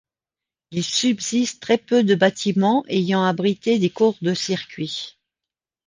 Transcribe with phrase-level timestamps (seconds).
[0.71, 5.19] Il subsiste très peu de bâtiments ayant abrité des cours de circuit.